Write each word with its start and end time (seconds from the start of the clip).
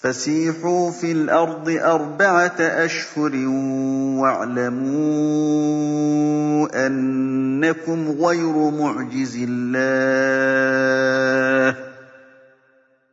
فَسِيحُوا 0.00 0.90
فِي 0.90 1.12
الْأَرْضِ 1.12 1.68
أَرْبَعَةَ 1.68 2.60
أَشْهُرٍ 2.60 3.32
وَاعْلَمُوا 4.20 4.96
أَنَّكُمْ 6.86 8.10
غَيْرُ 8.10 8.70
مُعْجِزِي 8.70 9.44
اللَّهِ 9.48 9.78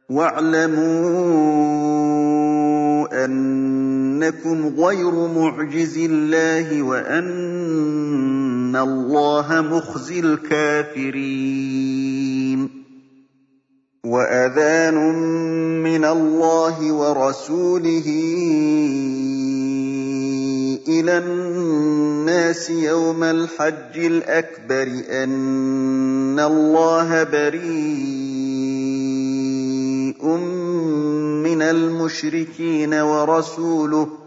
وَاعْلَمُوا 0.09 0.87
أَنَّكُمْ 3.25 4.67
غَيْرُ 4.79 5.27
مُعْجِزِي 5.27 6.05
اللَّهِ 6.05 6.81
وَأَنَّ 6.81 8.75
اللَّهَ 8.75 9.61
مُخْزِي 9.61 10.19
الْكَافِرِينَ 10.19 11.27
وَأَذَانٌ 14.07 14.95
مِّنَ 15.83 16.05
اللَّهِ 16.05 16.91
وَرَسُولِهِ 16.93 18.07
إِلَى 20.87 21.17
النَّاسِ 21.17 22.69
يَوْمَ 22.69 23.23
الْحَجِّ 23.23 23.95
الْأَكْبَرِ 23.97 24.87
أَنَّ 25.11 26.39
اللَّهَ 26.39 27.23
بَرِيءٌ 27.23 27.67
مِّنَ 31.43 31.61
الْمُشْرِكِينَ 31.61 32.93
وَرَسُولُهُ 32.93 34.26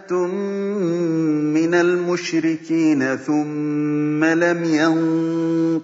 مِّنَ 0.13 1.73
الْمُشْرِكِينَ 1.73 3.15
ثُمَّ 3.15 4.25
لَمْ 4.25 4.63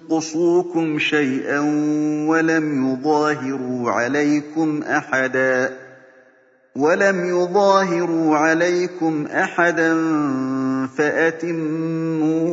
يَنقُصُوكُمْ 0.00 0.98
شَيْئًا 0.98 1.60
وَلَمْ 2.28 2.90
يُظَاهِرُوا 7.28 8.36
عَلَيْكُمْ 8.36 9.26
أَحَدًا 9.26 9.94
فَأَتِمُّوا 10.96 12.48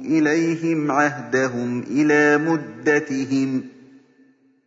إِلَيْهِمْ 0.00 0.90
عَهْدَهُمْ 0.90 1.84
إِلَىٰ 1.90 2.38
مُدَّتِهِمْ 2.38 3.60
ۚ 3.60 3.64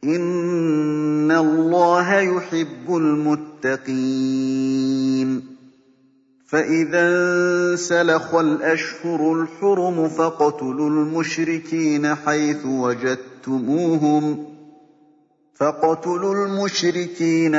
إِنَّ 0.03 1.31
اللَّهَ 1.31 2.19
يُحِبُّ 2.19 2.95
الْمُتَّقِينَ 2.95 3.48
فَإِذَا 6.47 7.03
انسَلَخَ 7.07 8.35
الْأَشْهُرُ 8.35 9.34
الْحُرُمُ 9.34 10.07
فَاقْتُلُوا 10.09 10.89
الْمُشْرِكِينَ 10.89 12.16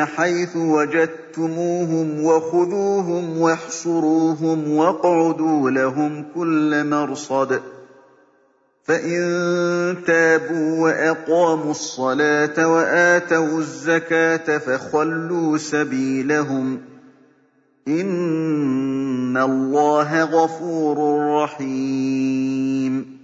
حَيْثُ 0.07 0.57
وَجَدتُّمُوهُمْ 0.57 2.25
وَخُذُوهُمْ 2.25 3.39
وَاحْصُرُوهُمْ 3.39 4.73
وَاقْعُدُوا 4.73 5.71
لَهُمْ 5.71 6.25
كُلَّ 6.35 6.85
مَرْصَدٍ. 6.85 7.80
فَإِن 8.85 9.97
تَابُوا 10.07 10.83
وَأَقَامُوا 10.83 11.71
الصَّلَاةَ 11.71 12.69
وَآتَوُا 12.69 13.59
الزَّكَاةَ 13.59 14.59
فَخَلُّوا 14.59 15.59
سَبِيلَهُمْ 15.59 16.77
ۚ 16.77 16.81
إِنَّ 17.89 19.37
اللَّهَ 19.37 20.25
غَفُورٌ 20.25 21.21
رَّحِيمٌ. 21.43 23.21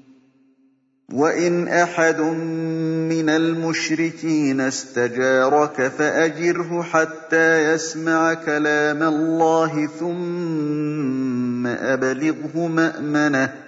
وَإِنْ 1.12 1.68
أَحَدٌ 1.68 2.20
مِّنَ 2.20 3.28
الْمُشْرِكِينَ 3.28 4.60
اسْتَجَارَكَ 4.60 5.88
فَأَجِرْهُ 5.88 6.82
حَتَّىٰ 6.82 7.72
يَسْمَعَ 7.74 8.34
كَلَامَ 8.34 9.02
اللَّهِ 9.02 9.86
ثُمَّ 10.00 11.66
أَبْلِغْهُ 11.66 12.66
مَأْمَنَهُ 12.68 13.46
ۚ 13.46 13.65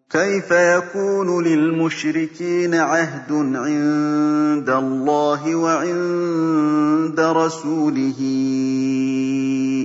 كَيْفَ 0.10 0.52
يَكُونُ 0.52 1.44
لِلْمُشْرِكِينَ 1.44 2.76
عَهْدٌ 2.76 3.32
عِندَ 3.32 4.70
اللَّهِ 4.70 5.56
وَعِندَ 5.56 7.20
رَسُولِهِ 7.20 8.20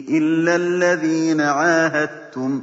إِلَّا 0.09 0.57
الَّذِينَ 0.57 1.41
عَاهَدتُّمْ؟ 1.41 2.63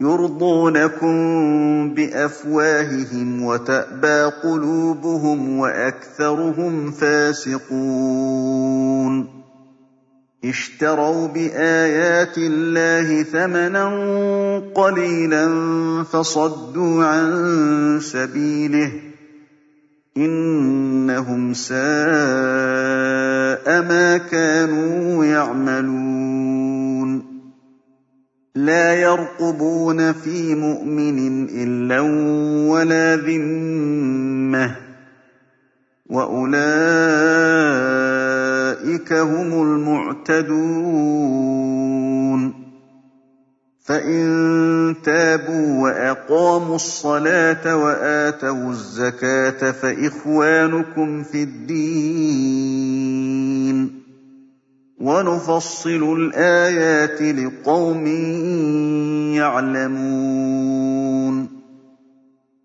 يُرْضُونَكُم 0.00 1.14
بِأَفْوَاهِهِمْ 1.94 3.42
وَتَأْبَىٰ 3.44 4.32
قُلُوبُهُمْ 4.42 5.58
وَأَكْثَرُهُمْ 5.58 6.90
فَاسِقُونَ. 6.90 7.78
اشْتَرَوْا 10.44 11.28
بِآيَاتِ 11.28 12.38
اللَّهِ 12.38 13.22
ثَمَنًا 13.22 13.86
قَلِيلًا 14.74 15.46
فَصَدُّوا 16.12 17.04
عَن 17.04 17.98
سَبِيلِهِ 18.02 18.88
ۚ 18.88 18.92
إِنَّهُمْ 20.16 21.54
سَاءَ 21.54 21.78
مَا 23.82 24.18
كَانُوا 24.30 25.24
يَعْمَلُونَ. 25.24 26.07
لَا 28.58 28.94
يَرْقُبُونَ 28.94 30.12
فِي 30.12 30.54
مُؤْمِنٍ 30.54 31.48
إِلًّا 31.48 32.00
وَلَا 32.70 33.16
ذِمَّةً 33.16 34.66
ۚ 34.68 34.72
وَأُولَٰئِكَ 36.10 36.62
هُمُ 39.12 39.62
الْمُعْتَدُونَ 39.62 40.58
فَإِن 43.86 44.94
تَابُوا 45.04 45.82
وَأَقَامُوا 45.82 46.76
الصَّلَاةَ 46.76 47.76
وَآتَوُا 47.76 48.70
الزَّكَاةَ 48.70 49.70
فَإِخْوَانُكُمْ 49.72 51.22
فِي 51.22 51.42
الدِّينِ 51.42 52.74
ۗ 53.54 53.57
وَنُفَصِّلُ 55.00 56.02
الْآيَاتِ 56.02 57.22
لِقَوْمٍ 57.22 58.06
يَعْلَمُونَ. 59.36 61.48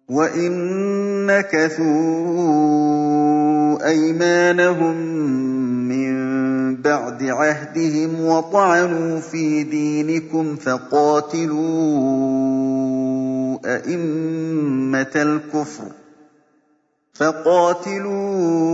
وَإِن 0.09 0.51
نَّكَثُوا 1.25 1.94
أَيْمَانَهُم 3.89 5.13
بَعْدِ 6.83 7.24
عَهْدِهِمْ 7.24 8.25
وَطَعَنُوا 8.25 9.19
فِي 9.19 9.63
دِينِكُمْ 9.63 10.56
فَقَاتِلُوا 10.56 11.59
أَئِمَّةَ 13.65 15.12
الْكُفْرِ 15.15 15.85
فَقَاتِلُوا 17.13 18.74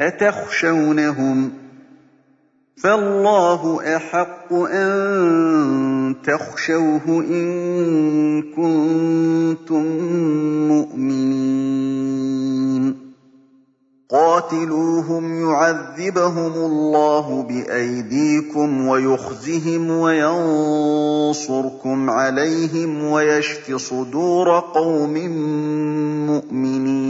أَتَخْشَوْنَهُمْ 0.00 1.48
ۚ 1.48 1.52
فَاللَّهُ 2.82 3.96
أَحَقُّ 3.96 4.52
أَن 4.52 6.16
تَخْشَوْهُ 6.24 7.02
إِن 7.08 8.42
كُنتُم 8.42 9.84
مُّؤْمِنِينَ. 10.68 11.50
قَاتِلُوهُمْ 14.10 15.50
يُعَذِّبْهُمُ 15.50 16.52
اللَّهُ 16.52 17.42
بِأَيْدِيكُمْ 17.42 18.88
وَيُخْزِهِمْ 18.88 19.90
وَيَنصُرْكُمْ 19.90 21.30
عَلَيْهِمْ 22.10 23.04
وَيَشْفِ 23.04 23.76
صُدُورَ 23.76 24.60
قَوْمٍ 24.60 25.14
مُّؤْمِنِينَ. 26.26 27.09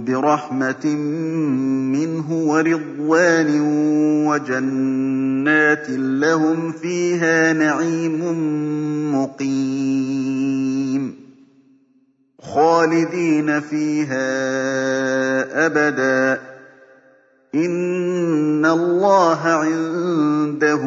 بِرَحْمَةٍ 0.00 0.86
مِّنْهُ 1.92 2.32
وَرِضْوَانٍ 2.32 3.60
وَجَنَّاتٍ 4.26 5.90
لَّهُمْ 5.90 6.72
فِيهَا 6.72 7.52
نَعِيمٌ 7.52 8.20
مُّقِيمٌ. 9.14 11.14
خَالِدِينَ 12.42 13.60
فِيهَا 13.60 14.26
أَبَدًا 15.66 16.34
ۚ. 16.36 16.40
إِنَّ 17.54 18.66
اللَّهَ 18.66 19.48
عِندَهُ 19.48 20.82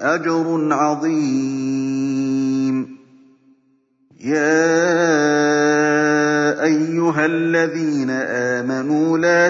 أَجْرٌ 0.00 0.68
عَظِيمٌ. 0.72 2.96
يَا 4.24 5.41
أَيُّهَا 6.62 7.26
الَّذِينَ 7.26 8.10
آمَنُوا 8.10 9.18
لَا 9.18 9.48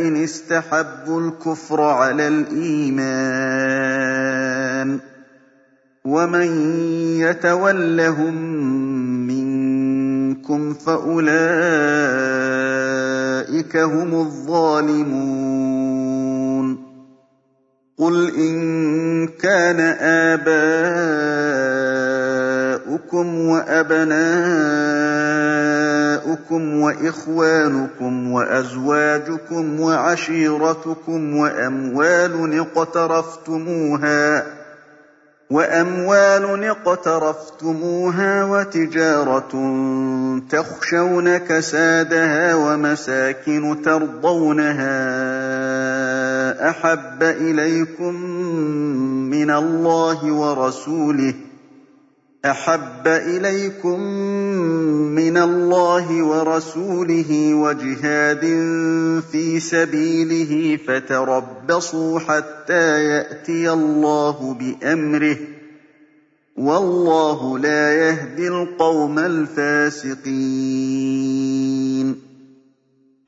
إِنِ 0.02 0.24
اسْتَحَبُّوا 0.24 1.22
الْكُفْرَ 1.22 1.82
عَلَى 1.82 2.28
الْإِيمَانِ 2.28 3.10
ۚ 4.98 5.02
وَمَن 6.06 6.48
يَتَوَلَّهُم 7.20 8.49
مِّنكُمْ 10.50 10.74
فَأُولَٰئِكَ 10.74 11.34
هُمُ 13.78 14.14
الظَّالِمُونَ 14.22 15.48
قُلْ 17.98 18.36
إِن 18.36 19.28
كَانَ 19.28 19.80
آبَاؤُكُمْ 20.34 21.10
وَأَبْنَاؤُكُمْ 23.50 24.14
وَإِخْوَانُكُمْ 26.82 28.32
وَأَزْوَاجُكُمْ 28.32 29.80
وَعَشِيرَتُكُمْ 29.82 31.36
وَأَمْوَالٌ 31.38 32.60
اقْتَرَفْتُمُوهَا 32.60 34.59
وَأَمْوَالٌ 35.50 36.64
اقْتَرَفْتُمُوهَا 36.70 38.44
وَتِجَارَةٌ 38.44 39.52
تَخْشَوْنَ 40.50 41.38
كَسَادَهَا 41.38 42.56
وَمَسَاكِنُ 42.56 43.82
تَرْضَوْنَهَا 43.82 44.94
أَحَبَّ 46.70 47.24
إِلَيْكُم 47.24 48.14
مِّنَ 49.34 49.50
اللَّهِ 49.52 50.34
وَرَسُولِهِ 50.34 51.34
أَحَبَّ 52.46 53.08
إِلَيْكُم 53.08 54.00
مِّنَ 55.16 55.38
اللَّهِ 55.38 56.24
وَرَسُولِهِ 56.24 57.54
وَجِهَادٍ 57.54 58.42
فِي 59.32 59.60
سَبِيلِهِ 59.60 60.78
فَتَرَبَّصُوا 60.88 62.20
حَتَّىٰ 62.20 63.04
يَأْتِيَ 63.06 63.72
اللَّهُ 63.72 64.54
بِأَمْرِهِ 64.60 65.34
ۗ 65.36 65.40
وَاللَّهُ 66.58 67.60
لَا 67.60 67.94
يَهْدِي 68.08 68.48
الْقَوْمَ 68.48 69.20
الْفَاسِقِينَ 69.20 70.30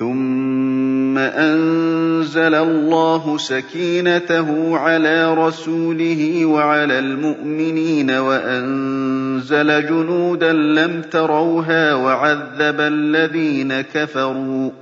ثُمَّ 0.00 1.18
أَنزَلَ 1.18 2.54
اللَّهُ 2.54 3.38
سَكِينَتَهُ 3.38 4.78
عَلَىٰ 4.78 5.34
رَسُولِهِ 5.34 6.44
وَعَلَى 6.46 6.98
الْمُؤْمِنِينَ 6.98 8.10
وَأَنزَلَ 8.10 9.86
جُنُودًا 9.86 10.52
لَّمْ 10.52 11.02
تَرَوْهَا 11.02 11.94
وَعَذَّبَ 11.94 12.80
الَّذِينَ 12.80 13.80
كَفَرُوا 13.80 14.68
ۚ 14.70 14.72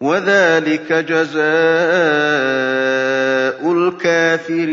وَذَٰلِكَ 0.00 0.92
جَزَاءُ 0.92 1.42
الْكَافِرِينَ. 3.72 4.72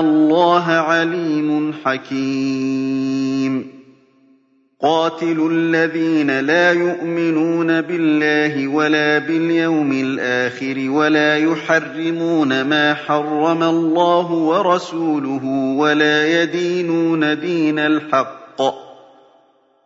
اللَّهَ 0.00 0.72
عَلِيمٌ 0.72 1.72
حَكِيمٌ. 1.84 3.76
قَاتِلُوا 4.82 5.50
الَّذِينَ 5.50 6.40
لَا 6.40 6.72
يُؤْمِنُونَ 6.72 7.80
بِاللَّهِ 7.80 8.68
وَلَا 8.68 9.18
بِالْيَوْمِ 9.18 9.92
الْآخِرِ 9.92 10.90
وَلَا 10.90 11.36
يُحَرِّمُونَ 11.36 12.62
مَا 12.62 12.94
حَرَّمَ 12.94 13.62
اللَّهُ 13.62 14.32
وَرَسُولُهُ 14.32 15.44
وَلَا 15.78 16.42
يَدِينُونَ 16.42 17.40
دِينَ 17.40 17.78
الْحَقِّ. 17.78 18.45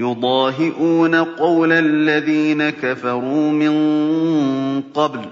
يُضَاهِئُونَ 0.00 1.14
قَوْلَ 1.14 1.72
الَّذِينَ 1.72 2.70
كَفَرُوا 2.70 3.50
مِن 3.50 3.72
قَبْلُ 4.94 5.18
ۚ. 5.18 5.22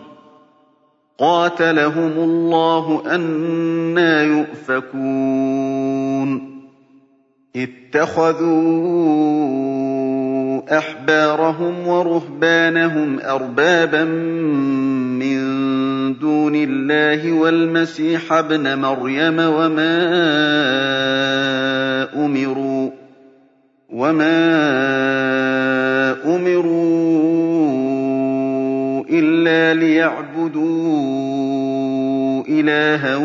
قَاتَلَهُمُ 1.18 2.12
اللَّهُ 2.16 3.02
ۖ 3.04 3.08
أَنَّىٰ 3.08 4.26
يُؤْفَكُونَ. 4.26 6.58
اتَّخَذُوا 7.56 8.48
أَحْبَارَهُمْ 10.78 11.88
وَرُهْبَانَهُمْ 11.88 13.18
أَرْبَابًا 13.20 14.04
مِّن 14.04 15.38
دُونِ 16.18 16.52
اللَّهِ 16.54 17.32
وَالْمَسِيحَ 17.32 18.32
ابْنَ 18.32 18.78
مَرْيَمَ 18.78 19.38
وَمَا 23.98 24.38
أُمِرُوا 26.36 27.68
إِلَّا 29.10 29.74
لِيَعْبُدُوا 29.74 30.68
إِلَٰهًا 32.48 33.16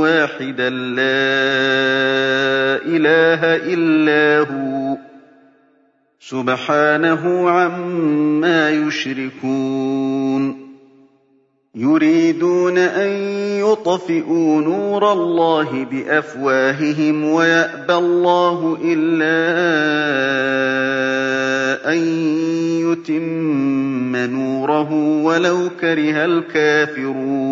وَاحِدًا 0.00 0.70
لَّا 0.70 1.12
إِلَٰهَ 2.88 3.42
إِلَّا 3.68 4.40
هُوَ 4.48 4.96
ۚ 4.96 4.98
سُبْحَانَهُ 6.20 7.50
عَمَّا 7.50 8.70
يُشْرِكُونَ 8.70 10.61
يُرِيدُونَ 11.76 12.78
أَن 12.78 13.08
يُطْفِئُوا 13.60 14.60
نُورَ 14.60 15.12
اللَّهِ 15.12 15.84
بِأَفْوَاهِهِمْ 15.90 17.24
وَيَأْبَى 17.24 17.94
اللَّهُ 17.94 18.78
إِلَّا 18.84 19.32
أَن 21.92 21.98
يُتِمَّ 22.92 24.16
نُورَهُ 24.16 24.92
وَلَوْ 25.24 25.68
كَرِهَ 25.80 26.24
الْكَافِرُونَ. 26.24 27.51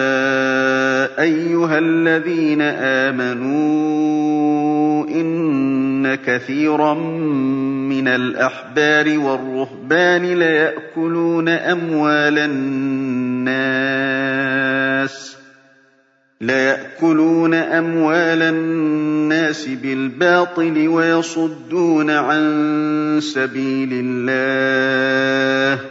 أَيُّهَا 1.21 1.79
الَّذِينَ 1.79 2.61
آمَنُوا 3.11 3.81
إِنَّ 5.07 6.15
كَثِيرًا 6.15 6.93
مِّنَ 6.93 8.07
الْأَحْبَارِ 8.07 9.17
وَالرُّهْبَانِ 9.19 10.21
لَيَأْكُلُونَ 10.39 11.49
أَمْوَالَ 11.49 12.37
النَّاسِ 12.39 13.71
لَيَأْكُلُونَ 16.41 17.53
أَمْوَالَ 17.53 18.41
النَّاسِ 18.41 19.67
بِالْبَاطِلِ 19.67 20.87
وَيَصُدُّونَ 20.87 22.09
عَن 22.09 23.19
سَبِيلِ 23.21 23.89
اللَّهِ 23.93 25.90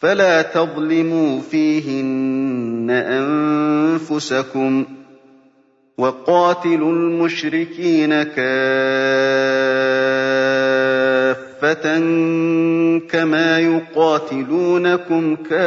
فَلَا 0.00 0.42
تَظْلِمُوا 0.42 1.40
فِيهِنَّ 1.40 2.90
أَنفُسَكُمْ 2.90 4.84
ۚ 4.84 4.86
وَقَاتِلُوا 5.98 6.92
الْمُشْرِكِينَ 6.92 8.22
كَافَّةً 8.22 8.38
كَمَا 13.08 13.58
يُقَاتِلُونَكُمْ 13.58 15.36
كَافَّةً 15.36 15.60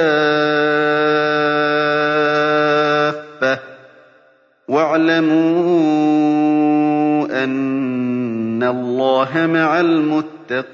ۚ. 3.56 3.60
وَاعْلَمُوا 4.68 5.84
أَنَّ 7.44 8.64
اللَّهَ 8.64 9.48
مَعَ 9.48 9.80
الْمُتَّقِينَ. 9.80 10.74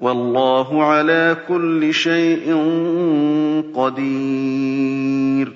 وَاللَّهُ 0.00 0.82
عَلَىٰ 0.82 1.36
كُلِّ 1.48 1.94
شَيْءٍ 1.94 2.54
قَدِيرٌ. 3.74 5.52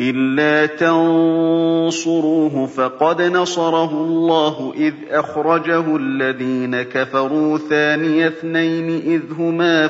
إِلَّا 0.00 0.66
تَنصُرُوهُ 0.66 2.66
فَقَدْ 2.66 3.22
نَصَرَهُ 3.22 3.90
اللَّهُ 3.90 4.72
إِذْ 4.76 4.94
أَخْرَجَهُ 5.10 5.96
الَّذِينَ 5.96 6.82
كَفَرُوا 6.82 7.58
ثَانِيَ 7.58 8.26
اثْنَيْنِ 8.26 8.88
إِذْ 9.06 9.22
هُمَا 9.38 9.86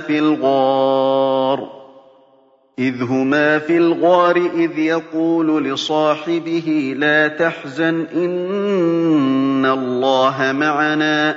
فِي 3.58 3.76
الْغَارِ. 3.78 4.36
إِذْ 4.54 4.78
يَقُولُ 4.78 5.64
لِصَاحِبِهِ 5.64 6.94
لَا 6.96 7.28
تَحْزَنْ 7.28 8.06
إِنَّ 8.14 9.66
اللَّهَ 9.66 10.52
مَعَنَا 10.52 11.32
ۖ. 11.32 11.36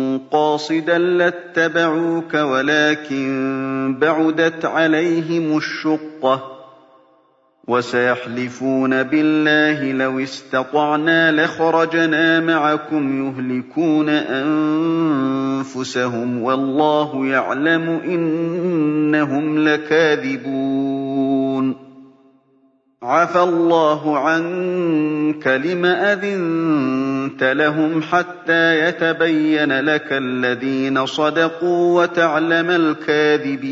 قَاصِدًا 0.31 0.97
لَّاتَّبَعُوكَ 0.97 2.33
وَلَٰكِن 2.33 3.97
بَعُدَتْ 4.01 4.65
عَلَيْهِمُ 4.65 5.57
الشُّقَّةُ 5.57 6.35
ۚ. 6.37 6.41
وَسَيَحْلِفُونَ 7.67 9.03
بِاللَّهِ 9.03 9.91
لَوِ 9.91 10.19
اسْتَطَعْنَا 10.19 11.31
لَخَرَجْنَا 11.31 12.39
مَعَكُمْ 12.39 13.27
يُهْلِكُونَ 13.27 14.09
أَنفُسَهُمْ. 14.09 16.43
وَاللَّهُ 16.43 17.27
يَعْلَمُ 17.27 17.89
إِنَّهُمْ 17.89 19.67
لَكَاذِبُونَ. 19.67 21.90
عَفَا 23.03 23.43
اللَّهُ 23.43 24.17
عَنكَ 24.17 25.47
لِمَ 25.47 25.85
أَذِنتَ 25.85 27.43
لَهُمْ 27.43 28.01
حَتَّىٰ 28.01 28.87
يَتَبَيَّنَ 28.87 29.79
لَكَ 29.79 30.07
الَّذِينَ 30.11 31.05
صَدَقُوا 31.05 32.01
وَتَعْلَمَ 32.01 32.69
الْكَاذِبِينَ. 32.69 33.67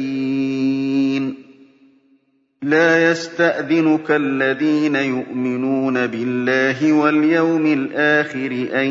لَا 2.64 3.12
يَسْتَأْذِنُكَ 3.12 4.12
الَّذِينَ 4.12 4.96
يُؤْمِنُونَ 4.96 6.08
بِاللَّهِ 6.08 6.94
وَالْيَوْمِ 6.94 7.66
الْآخِرِ 7.66 8.68
أَن 8.74 8.88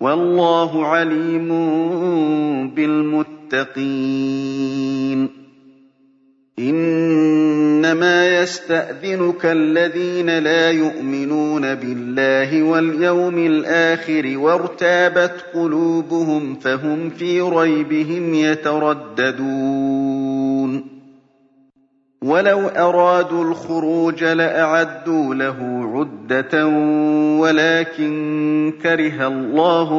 وَاللَّهُ 0.00 0.86
عَلِيمٌ 0.86 1.48
بِالْمُتَّقِينَ. 2.74 3.39
إِنَّمَا 6.58 8.40
يَسْتَأْذِنُكَ 8.42 9.46
الَّذِينَ 9.46 10.38
لَا 10.38 10.70
يُؤْمِنُونَ 10.70 11.74
بِاللَّهِ 11.74 12.62
وَالْيَوْمِ 12.62 13.38
الْآخِرِ 13.46 14.38
وَارْتَابَتْ 14.38 15.44
قُلُوبُهُمْ 15.54 16.54
فَهُمْ 16.54 17.10
فِي 17.10 17.40
رَيْبِهِمْ 17.40 18.34
يَتَرَدَّدُونَ. 18.34 19.40
وَلَوْ 22.24 22.68
أَرَادُوا 22.68 23.44
الْخُرُوجَ 23.44 24.24
لَأَعَدُّوا 24.24 25.34
لَهُ 25.34 25.56
عُدَّةً 25.94 26.66
وَلَٰكِن 27.40 28.12
كَرِهَ 28.82 29.26
اللَّهُ 29.26 29.90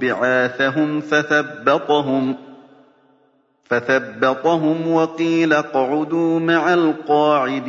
بِعَاثَهُمْ 0.00 1.00
فَثَبَّطَهُمْ 3.70 4.92
وَقِيلَ 4.92 5.52
اقْعُدُوا 5.52 6.40
مَعَ 6.40 6.74
الْقَاعِدِينَ 6.74 7.68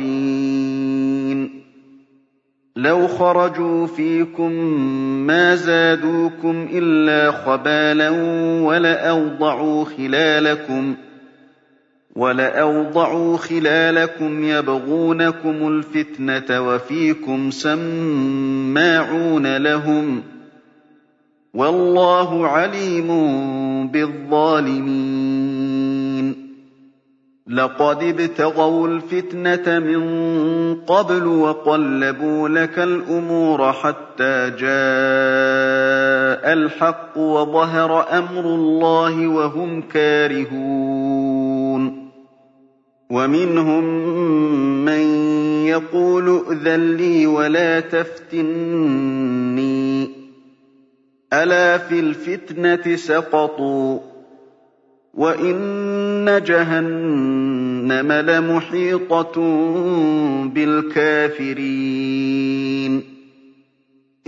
لَوْ 2.76 3.08
خَرَجُوا 3.08 3.86
فِيكُم 3.86 4.52
مَّا 5.26 5.54
زَادُوكُمْ 5.56 6.68
إِلَّا 6.72 7.30
خَبَالًا 7.30 8.10
وَلَأَوْضَعُوا 8.62 9.84
خِلَالَكُمْ 9.84 10.94
ۚ 10.94 10.96
وَلَأَوْضَعُوا 12.16 13.36
خِلَالَكُمْ 13.36 14.44
يَبْغُونَكُمُ 14.44 15.68
الْفِتْنَةَ 15.68 16.60
وَفِيكُمْ 16.68 17.50
سَمَّاعُونَ 17.50 19.56
لَهُمْ 19.56 20.20
ۗ 20.20 20.22
وَاللَّهُ 21.54 22.46
عَلِيمٌ 22.46 23.06
بِالظَّالِمِينَ 23.88 25.30
لَقَدِ 27.48 28.02
ابْتَغَوُا 28.02 28.88
الْفِتْنَةَ 28.88 29.78
مِن 29.78 30.00
قَبْلُ 30.74 31.26
وَقَلَّبُوا 31.26 32.48
لَكَ 32.48 32.78
الْأُمُورَ 32.78 33.72
حَتَّىٰ 33.72 34.50
جَاءَ 34.58 34.70
الْحَقُّ 36.52 37.18
وَظَهَرَ 37.18 38.18
أَمْرُ 38.18 38.40
اللَّهِ 38.54 39.28
وَهُمْ 39.28 39.82
كَارِهُونَ 39.82 41.19
وَمِنْهُم 43.10 43.84
مَّن 44.84 45.00
يَقُولُ 45.66 46.44
ائْذَن 46.50 46.96
لِّي 46.96 47.26
وَلَا 47.26 47.80
تَفْتِنِّي 47.80 49.60
ۚ. 50.06 50.10
أَلَا 51.32 51.78
فِي 51.78 52.00
الْفِتْنَةِ 52.00 52.96
سَقَطُوا 52.96 53.98
ۗ 53.98 54.00
وَإِنَّ 55.14 56.42
جَهَنَّمَ 56.46 58.12
لَمُحِيطَةٌ 58.12 59.40
بِالْكَافِرِينَ. 60.54 61.60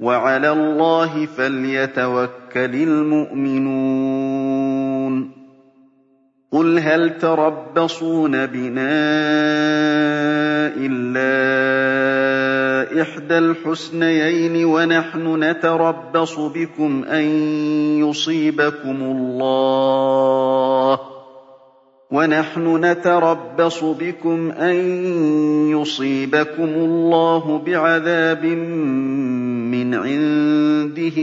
وَعَلَى 0.00 0.52
اللَّهِ 0.52 1.26
فَلْيَتَوَكَّلِ 1.26 2.74
الْمُؤْمِنُونَ. 2.74 3.86
قُلْ 6.52 6.78
هَلْ 6.78 7.18
تَرَبَّصُونَ 7.18 8.46
بِنَا 8.46 8.92
إِلَّا 10.76 11.26
إِحْدَى 13.02 13.38
الْحُسْنَيَيْنِ 13.38 14.64
وَنَحْنُ 14.64 15.44
نَتَرَبَّصُ 15.44 16.38
بِكُمْ 16.40 17.04
أَن 17.04 17.24
يُصِيبَكُمُ 18.04 18.98
اللَّهُ 19.02 21.00
وَنَحْنُ 22.10 22.84
نَتَرَبَّصُ 22.84 23.84
بِكُمْ 23.84 24.50
أَن 24.50 24.74
يُصِيبَكُمُ 25.70 26.68
اللَّهُ 26.68 27.58
بِعَذَابٍ 27.66 28.44
مِّنْ 29.76 29.94
عِندِهِ 29.94 31.18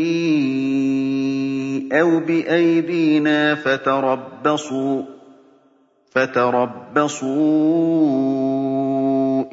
أَوْ 1.99 2.19
بِأَيْدِينَا 2.19 3.55
فَتَرَبَّصُوا 3.55 5.01
فَتَرَبَّصُوا. 6.11 7.33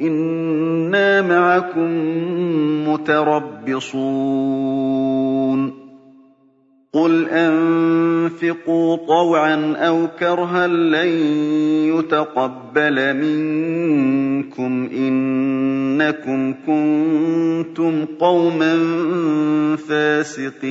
إِنَّا 0.01 1.23
مَعَكُم 1.23 1.91
مُّتَرَبِّصُونَ. 2.89 4.01
قُلْ 6.93 7.29
أَنفِقُوا 7.29 8.97
طَوْعًا 8.97 9.75
أَوْ 9.77 10.09
كَرْهًا 10.19 10.67
لَّن 10.67 11.09
يُتَقَبَّلَ 11.99 13.17
مِنكُمْ 13.17 14.89
ۖ 14.89 14.93
إِنَّكُمْ 14.93 16.55
كُنتُمْ 16.67 18.05
قَوْمًا 18.21 18.77
فَاسِقِينَ 19.89 20.71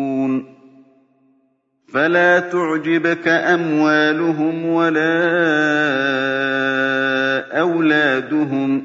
فَلَا 1.93 2.39
تُعْجِبْكَ 2.39 3.27
أَمْوَالُهُمْ 3.27 4.65
وَلَا 4.65 5.01
أَوْلَادُهُمْ 7.59 8.79
ۚ 8.79 8.83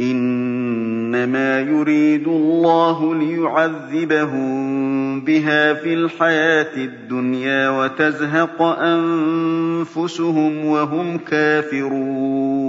إِنَّمَا 0.00 1.60
يُرِيدُ 1.60 2.28
اللَّهُ 2.28 3.14
لِيُعَذِّبَهُم 3.14 4.54
بِهَا 5.20 5.74
فِي 5.74 5.94
الْحَيَاةِ 5.94 6.76
الدُّنْيَا 6.76 7.68
وَتَزْهَقَ 7.70 8.62
أَنفُسُهُمْ 8.62 10.64
وَهُمْ 10.66 11.18
كَافِرُونَ 11.18 12.64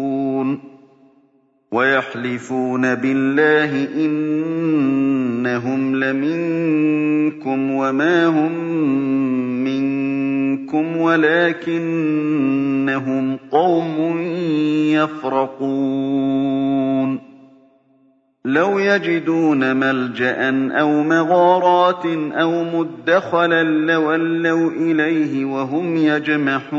وَيَحْلِفُونَ 1.76 2.96
بِاللَّهِ 2.96 3.88
إِنَّهُمْ 4.06 5.96
لَمِنكُمْ 6.04 7.72
وَمَا 7.72 8.28
هُم 8.28 8.52
مِّنكُمْ 9.64 10.98
وَلَٰكِنَّهُمْ 10.98 13.38
قَوْمٌ 13.52 14.22
يَفْرَقُونَ. 14.92 17.20
لَوْ 18.46 18.80
يَجِدُونَ 18.80 19.76
مَلْجَأً 19.76 20.70
أَوْ 20.72 21.04
مَغَارَاتٍ 21.04 22.06
أَوْ 22.34 22.64
مُدَّخَلًا 22.64 23.64
لَّوَلَّوْا 23.64 24.72
إِلَيْهِ 24.72 25.46
وَهُمْ 25.46 25.98
يَجْمَحُونَ. 25.98 26.76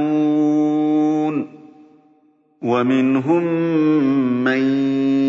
وَمِنْهُم 2.63 3.45
مَّن 4.45 4.59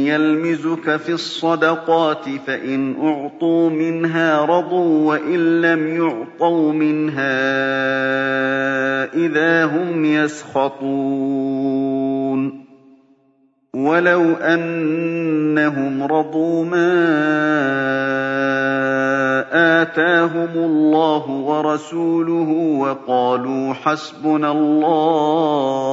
يَلْمِزُكَ 0.08 0.96
فِي 0.98 1.12
الصَّدَقَاتِ 1.14 2.26
فَإِنْ 2.48 2.96
أُعْطُوا 3.02 3.70
مِنْهَا 3.70 4.46
رَضُوا 4.46 5.08
وَإِن 5.08 5.62
لَّمْ 5.62 5.88
يُعْطَوْا 5.88 6.74
مِنْهَا 6.74 7.36
إِذَا 9.14 9.66
هُمْ 9.66 10.06
يَسْخَطُونَ. 10.06 10.88
وَلَوْ 13.76 14.34
أَنَّهُمْ 14.34 16.04
رَضُوا 16.04 16.66
مَا 16.66 16.94
آتَاهُمُ 19.82 20.50
اللَّهُ 20.56 21.30
وَرَسُولُهُ 21.30 22.50
وَقَالُوا 22.80 23.74
حَسْبُنَا 23.74 24.52
اللَّهُ 24.52 25.88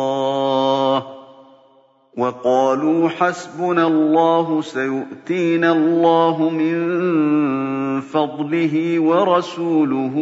وَقَالُوا 2.19 3.09
حَسْبُنَا 3.09 3.87
اللَّهُ 3.87 4.61
سَيُؤْتِينَا 4.61 5.73
اللَّهُ 5.73 6.51
مِن 6.51 6.75
فَضْلِهِ 8.01 8.99
وَرَسُولُهُ. 8.99 10.15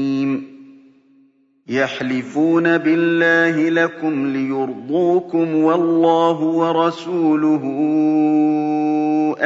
يَحْلِفُونَ 1.71 2.77
بِاللَّهِ 2.77 3.69
لَكُمْ 3.69 4.27
لِيُرْضُوكُمْ 4.27 5.55
وَاللَّهُ 5.55 6.41
وَرَسُولُهُ 6.41 7.63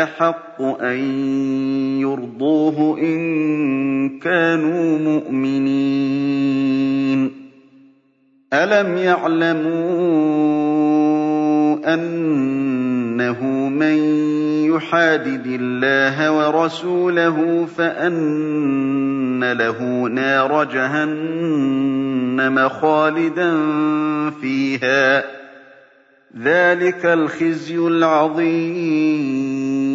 أَحَقُّ 0.04 0.62
أَن 0.62 1.00
يُرْضُوهُ 2.02 2.98
إِن 3.00 4.20
كَانُوا 4.20 4.98
مُؤْمِنِينَ. 4.98 6.26
أَلَمْ 8.54 8.98
يَعْلَمُوا 8.98 9.76
أَنَّهُ 13.16 13.44
مَن 13.70 13.98
يُحَادِدِ 14.76 15.46
اللَّهَ 15.48 16.32
وَرَسُولَهُ 16.32 17.66
فَأَنَّ 17.78 19.52
لَهُ 19.52 19.80
نَارَ 20.10 20.64
جَهَنَّمَ 20.64 22.70
خَالِدًا 22.70 23.52
فِيهَا 24.42 25.22
ۚ 25.22 25.26
ذَٰلِكَ 26.38 27.06
الْخِزْيُ 27.06 27.78
الْعَظِيمُ 27.78 29.95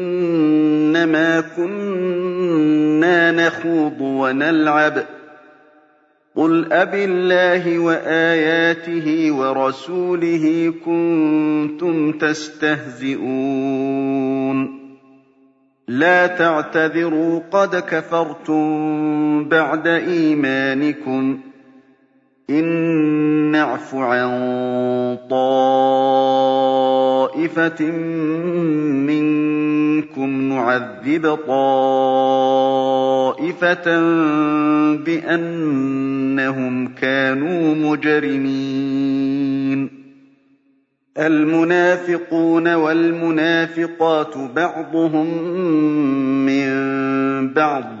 إِنَّمَا 0.41 1.41
كُنَّا 1.41 3.31
نَخُوضُ 3.31 4.01
وَنَلْعَبُ 4.01 4.97
ۚ. 4.97 5.05
قُلْ 6.35 6.73
أَبِاللَّهِ 6.73 7.79
وَآيَاتِهِ 7.79 9.31
وَرَسُولِهِ 9.31 10.73
كُنتُمْ 10.85 12.11
تَسْتَهْزِئُونَ. 12.11 13.21
لَا 15.87 16.27
تَعْتَذِرُوا 16.27 17.39
قَدْ 17.51 17.75
كَفَرْتُم 17.75 19.49
بَعْدَ 19.49 19.87
إِيمَانِكُمْ 19.87 21.37
ۚ. 21.37 21.50
إِن 22.49 22.65
نَّعْفُ 23.51 23.95
عَن 23.95 24.29
طَائِفَةٍ 25.29 26.71
مِّنكُمْ 29.07 30.41
نُعَذِّبْ 30.53 31.35
طَائِفَةً 31.47 31.87
بِأَنَّهُمْ 34.95 36.87
كَانُوا 36.87 37.75
مُجْرِمِينَ. 37.75 39.21
الْمُنَافِقُونَ 41.17 42.73
وَالْمُنَافِقَاتُ 42.73 44.37
بَعْضُهُم 44.37 45.27
مِّن 46.45 46.69
بَعْضٍ 47.53 47.83
ۚ. 47.83 48.00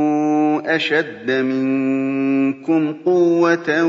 أَشَدَّ 0.65 1.31
مِنكُمْ 1.31 2.93
قُوَّةً 3.05 3.83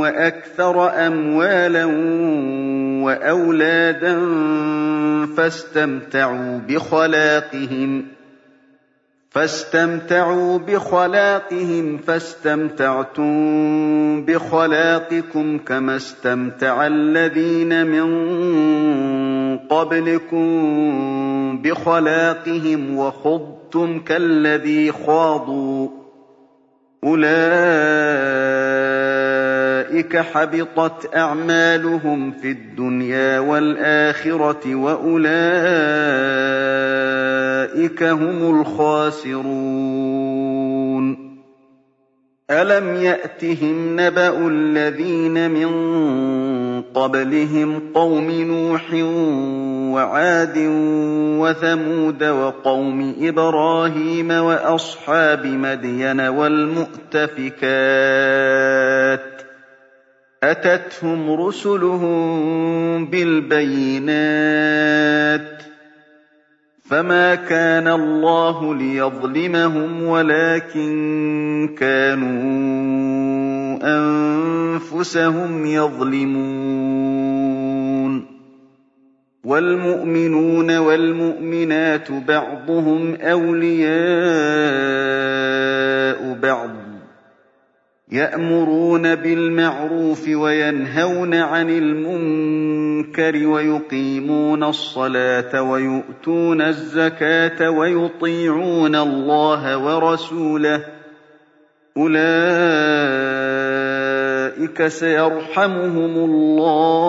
وَأَكْثَرَ 0.00 1.06
أَمْوَالًا 1.06 1.84
وَأَوْلَادًا 3.04 4.16
فَاسْتَمْتَعُوا 5.36 6.58
بِخَلَاقِهِمْ 6.58 8.16
فاستمتعوا 9.36 10.58
بخلاقهم 10.58 11.98
فاستمتعتم 11.98 13.26
بخلاقكم 14.24 15.58
كما 15.58 15.96
استمتع 15.96 16.86
الذين 16.86 17.86
من 17.86 18.08
قبلكم 19.58 20.48
بخلاقهم 21.62 22.98
وخضتم 22.98 23.55
كالذي 24.06 24.92
خاضوا. 24.92 25.88
أولئك 27.04 27.26
حبطت 30.16 31.16
أعمالهم 31.16 32.32
في 32.32 32.50
الدنيا 32.50 33.38
والآخرة 33.38 34.74
وأولئك 34.74 35.22
هم 38.02 38.60
الخاسرون. 38.60 40.16
ألم 42.50 42.94
يأتهم 42.94 44.00
نبأ 44.00 44.48
الذين 44.48 45.50
من 45.50 45.72
قبلهم 46.82 47.82
قوم 47.94 48.30
نوح 48.30 48.92
وعاد 49.92 50.58
وثمود 51.40 52.24
وقوم 52.24 53.14
إبراهيم 53.20 54.30
وأصحاب 54.30 55.46
مدين 55.46 56.20
والمؤتفكات 56.20 57.56
أتتهم 60.42 61.46
رسلهم 61.46 63.06
بالبينات 63.06 64.06
فما 66.90 67.34
كان 67.34 67.88
الله 67.88 68.74
ليظلمهم 68.74 70.02
ولكن 70.02 71.74
كانوا 71.78 72.46
أنفسهم 73.82 75.66
يظلمون 75.66 77.65
والمؤمنون 79.46 80.76
والمؤمنات 80.76 82.12
بعضهم 82.12 83.14
أولياء 83.14 83.96
بعض 86.42 86.70
يأمرون 88.12 89.14
بالمعروف 89.14 90.28
وينهون 90.28 91.34
عن 91.34 91.70
المنكر 91.70 93.46
ويقيمون 93.46 94.64
الصلاة 94.64 95.62
ويؤتون 95.62 96.62
الزكاة 96.62 97.70
ويطيعون 97.70 98.96
الله 98.96 99.78
ورسوله 99.78 100.84
أولئك 101.96 102.16
سيرحمهم 104.86 106.16
الله 106.16 107.06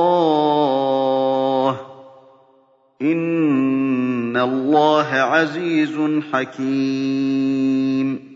إن 3.01 4.37
الله 4.37 5.07
عزيز 5.07 5.97
حكيم 6.33 8.27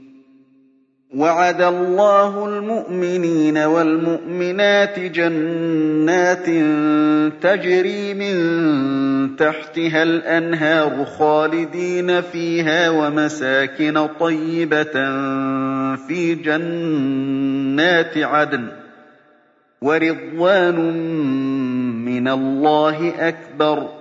وعد 1.16 1.62
الله 1.62 2.46
المؤمنين 2.46 3.58
والمؤمنات 3.58 5.00
جنات 5.00 6.46
تجري 7.42 8.14
من 8.14 8.36
تحتها 9.36 10.04
الأنهار 10.04 11.06
خالدين 11.06 12.22
فيها 12.22 12.90
ومساكن 12.90 14.08
طيبة 14.20 14.94
في 16.08 16.36
جنات 16.36 18.18
عدن 18.18 18.68
ورضوان 19.82 20.76
من 22.06 22.28
الله 22.28 23.14
أكبر 23.20 24.01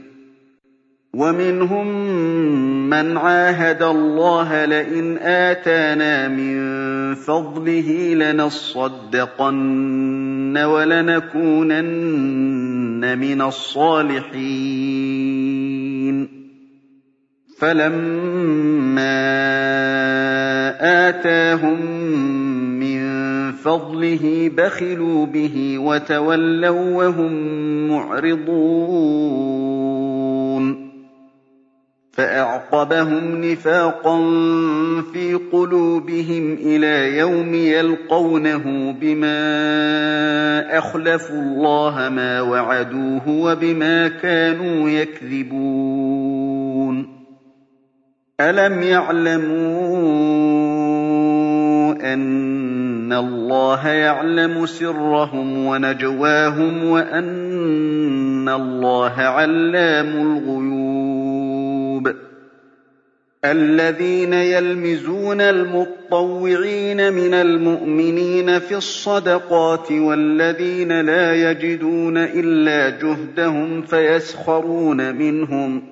ومنهم 1.21 1.87
من 2.89 3.17
عاهد 3.17 3.81
الله 3.81 4.65
لئن 4.65 5.17
آتانا 5.17 6.27
من 6.27 6.55
فضله 7.15 8.13
لنصدقن 8.13 9.51
ولنكونن 10.57 11.81
من 13.17 13.41
الصالحين. 13.41 14.61
فلما 17.59 19.21
آتاهم 21.09 21.85
من 22.79 23.01
فضله 23.51 24.51
بخلوا 24.57 25.25
به 25.25 25.77
وتولوا 25.79 26.95
وهم 26.97 27.33
معرضون. 27.89 29.60
فأعقبهم 32.11 33.45
نفاقا 33.45 34.17
في 35.13 35.39
قلوبهم 35.51 36.53
إلى 36.53 37.17
يوم 37.17 37.53
يلقونه 37.53 38.95
بما 39.01 40.77
أخلفوا 40.77 41.41
الله 41.41 42.09
ما 42.09 42.41
وعدوه 42.41 43.29
وبما 43.29 44.07
كانوا 44.07 44.89
يكذبون. 44.89 46.01
ألم 48.41 48.81
يعلموا 48.83 49.91
أن 52.13 53.13
الله 53.13 53.87
يعلم 53.87 54.65
سرهم 54.65 55.65
ونجواهم 55.65 56.83
وأن 56.83 58.49
الله 58.49 59.13
علام 59.21 60.07
الغيوب؟ 60.07 60.60
الذين 63.45 64.33
يلمزون 64.33 65.41
المطوعين 65.41 67.13
من 67.13 67.33
المؤمنين 67.33 68.59
في 68.59 68.75
الصدقات 68.75 69.91
والذين 69.91 71.01
لا 71.01 71.51
يجدون 71.51 72.17
إلا 72.17 72.89
جهدهم 72.89 73.81
فيسخرون 73.81 75.15
منهم 75.15 75.83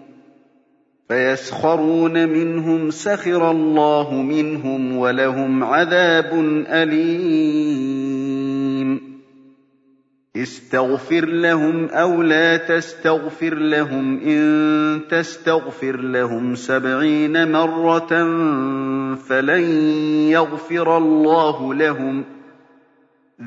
فيسخرون 1.09 2.29
منهم 2.29 2.91
سخر 2.91 3.51
الله 3.51 4.13
منهم 4.13 4.97
ولهم 4.97 5.63
عذاب 5.63 6.33
أليم. 6.67 8.18
اسْتَغْفِرْ 10.35 11.25
لَهُمْ 11.25 11.85
أَوْ 11.85 12.21
لَا 12.21 12.57
تَسْتَغْفِرْ 12.57 13.55
لَهُمْ. 13.55 14.19
إِن 14.19 14.99
تَسْتَغْفِرْ 15.09 15.97
لَهُمْ 16.01 16.55
سَبْعِينَ 16.55 17.51
مَرَّةً 17.51 18.09
فَلَن 19.15 19.63
يَغْفِرَ 20.29 20.97
اللَّهُ 20.97 21.73
لَهُمْ 21.73 22.23
ۚ. 22.23 22.25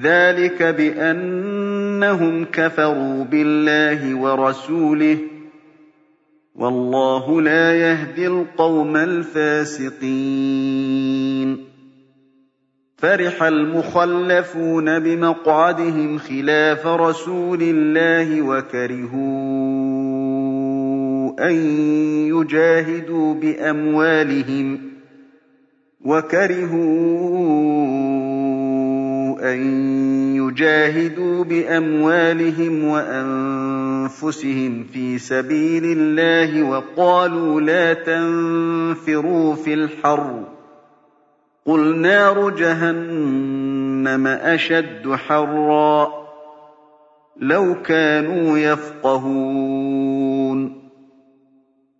ذَٰلِكَ 0.02 0.62
بِأَنَّهُمْ 0.62 2.44
كَفَرُوا 2.44 3.24
بِاللَّهِ 3.24 4.14
وَرَسُولِهِ 4.14 5.14
ۗ. 5.14 5.18
وَاللَّهُ 6.54 7.40
لَا 7.42 7.74
يَهْدِي 7.74 8.26
الْقَوْمَ 8.26 8.96
الْفَاسِقِينَ. 8.96 10.02
فَرِحَ 13.02 13.42
الْمُخَلَّفُونَ 13.42 14.98
بِمَقْعَدِهِمْ 14.98 16.18
خِلَافَ 16.18 16.86
رَسُولِ 16.86 17.58
اللَّهِ 17.62 18.42
وَكَرِهُوا 18.42 19.22
أَن 21.48 21.54
يُجَاهِدُوا 22.28 23.34
بِأَمْوَالِهِمْ 23.34 24.78
وَكَرِهُوا 26.04 26.82
أَن 29.52 29.60
يُجَاهِدُوا 30.36 31.44
بِأَمْوَالِهِمْ 31.44 32.84
وَأَنفُسِهِمْ 32.84 34.84
فِي 34.92 35.18
سَبِيلِ 35.18 35.84
اللَّهِ 35.84 36.62
وَقَالُوا 36.70 37.60
لَا 37.60 37.92
تَنفِرُوا 37.94 39.54
فِي 39.54 39.74
الْحَرِّ 39.74 40.61
قُلْ 41.66 42.00
نَارُ 42.00 42.50
جَهَنَّمَ 42.50 44.26
أَشَدُّ 44.26 45.12
حَرًّا 45.12 46.04
ۚ 46.04 46.08
لَّوْ 47.40 47.74
كَانُوا 47.82 48.58
يَفْقَهُونَ. 48.58 50.02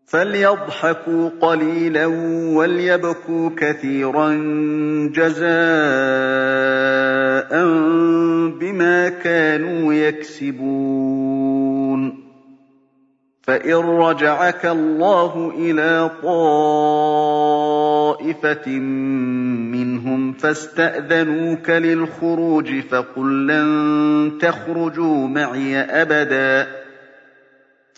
فَلْيَضْحَكُوا 0.07 1.31
قَلِيلًا 1.41 2.07
وَلْيَبْكُوا 2.57 3.51
كَثِيرًا 3.57 4.31
جَزَاءً 5.15 5.53
بِمَا 8.61 9.09
كَانُوا 9.09 9.95
يَكْسِبُونَ. 9.95 11.03
فَإِن 13.43 13.74
رَّجَعَكَ 13.74 14.66
اللَّهُ 14.66 15.53
إِلَىٰ 15.59 16.11
طَائِفَةٍ 16.22 17.59
مِّنْهُمْ 19.74 20.32
فَاسْتَأْذَنُوكَ 20.32 21.70
لِلْخُرُوجِ 21.70 22.80
فَقُل 22.90 23.47
لَّن 23.47 24.38
تَخْرُجُوا 24.40 25.28
مَعِيَ 25.28 25.76
أَبَدًا 25.78 26.82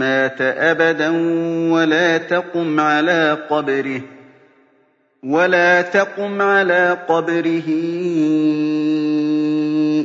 مَّاتَ 0.00 0.40
أَبَدًا 0.40 1.10
وَلَا 1.72 2.18
تَقُمْ 2.18 2.80
عَلَىٰ 6.40 6.98
قَبْرِهِ 7.08 7.60
ۖ 7.60 7.64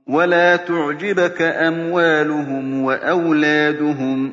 وَلَا 0.06 0.56
تُعْجِبْكَ 0.56 1.42
أَمْوَالُهُمْ 1.42 2.82
وَأَوْلَادُهُمْ 2.82 4.28
ۚ 4.30 4.32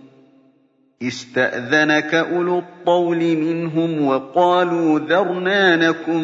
اسْتَأْذَنَكَ 1.03 2.15
أُولُو 2.15 2.59
الطَّوْلِ 2.59 3.17
مِنْهُمْ 3.17 4.07
وَقَالُوا 4.07 4.99
ذَرْنَا 4.99 5.75
نَكُن 5.75 6.23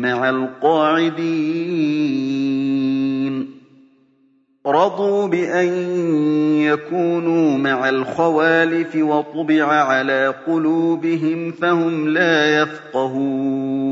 مَّعَ 0.00 0.30
الْقَاعِدِينَ. 0.30 1.22
رَضُوا 4.66 5.28
بِأَن 5.28 5.66
يَكُونُوا 6.60 7.58
مَعَ 7.58 7.88
الْخَوَالِفِ 7.88 8.96
وَطُبِعَ 8.96 9.64
عَلَىٰ 9.64 10.34
قُلُوبِهِمْ 10.46 11.52
فَهُمْ 11.52 12.08
لَا 12.08 12.62
يَفْقَهُونَ. 12.62 13.91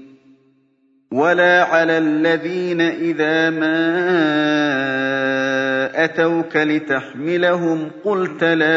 وَلَا 1.11 1.63
عَلَى 1.63 1.97
الَّذِينَ 1.97 2.81
إِذَا 2.81 3.49
مَا 3.49 3.73
أَتَوْكَ 6.03 6.55
لِتَحْمِلَهُمْ 6.57 7.91
قُلْتَ 8.03 8.43
لَا 8.43 8.71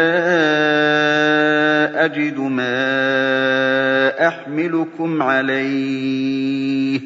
أَجِدُ 2.04 2.38
مَا 2.38 4.26
أَحْمِلُكُمْ 4.28 5.22
عَلَيْهِ 5.22 7.00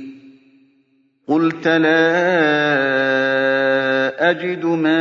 قُلْتَ 1.28 1.68
لَا 1.68 3.38
أجد 4.18 4.64
ما 4.64 4.98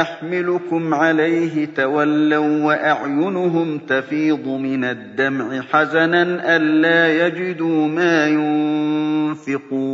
أحملكم 0.00 0.94
عليه 0.94 1.66
تولوا 1.66 2.64
وأعينهم 2.64 3.78
تفيض 3.78 4.48
من 4.48 4.84
الدمع 4.84 5.60
حزنا 5.60 6.56
ألا 6.56 7.26
يجدوا 7.26 7.86
ما 7.88 8.26
ينفقون. 9.46 9.90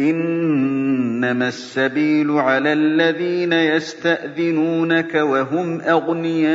إنما 0.00 1.48
السبيل 1.48 2.30
على 2.30 2.72
الذين 2.72 3.52
يستأذنونك 3.52 5.14
وهم 5.14 5.80
أغنياء. 5.80 6.54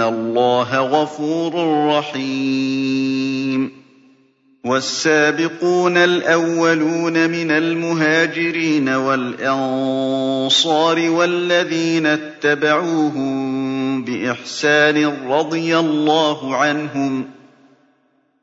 اللَّهَ 0.00 0.78
غَفُورٌ 0.78 1.52
رَّحِيمٌ 1.98 3.80
وَالسَّابِقُونَ 4.64 5.96
الْأَوَّلُونَ 5.96 7.30
مِنَ 7.30 7.50
الْمُهَاجِرِينَ 7.50 8.88
وَالْأَنصَارِ 8.88 10.30
وَالَّذِينَ 11.10 12.06
اتَّبَعُوهُم 12.06 13.40
بِإِحْسَانٍ 14.04 15.28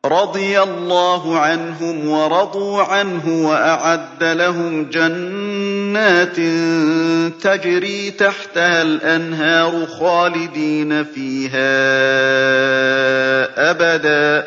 رَّضِيَ 0.06 0.62
اللَّهُ 0.62 1.38
عَنْهُمْ 1.40 2.08
وَرَضُوا 2.10 2.82
عَنْهُ 2.84 3.48
وَأَعَدَّ 3.50 4.24
لَهُمْ 4.24 4.84
جَنَّاتٍ 4.90 5.47
تَجْرِي 7.42 8.12
تَحْتَهَا 8.12 8.82
الْأَنْهَارُ 8.82 9.86
خَالِدِينَ 9.86 11.04
فِيهَا 11.04 11.72
أَبَدًا 13.72 14.42
ۚ. 14.42 14.46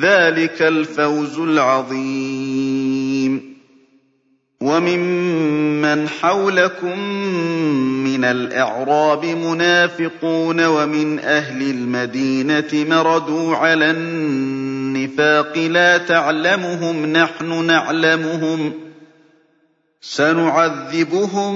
ذَٰلِكَ 0.00 0.62
الْفَوْزُ 0.62 1.38
الْعَظِيمُ. 1.38 3.48
وَمِمَّنْ 4.60 6.08
حَوْلَكُم 6.08 6.98
مِّنَ 8.04 8.24
الْأَعْرَابِ 8.24 9.24
مُنَافِقُونَ 9.24 10.64
وَمِنْ 10.64 11.18
أَهْلِ 11.18 11.70
الْمَدِينَةِ 11.70 12.68
مَرَدُوا 12.74 13.56
عَلَى 13.56 13.90
النِّفَاقِ 13.90 15.58
لَا 15.58 15.98
تَعْلَمُهُمْ 15.98 17.02
ۖ 17.06 17.08
نَحْنُ 17.08 17.64
نَعْلَمُهُمْ 17.64 18.70
ۚ. 18.70 18.87
سَنُعَذِّبُهُم 20.00 21.54